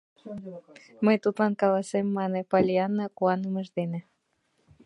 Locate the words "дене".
3.77-3.99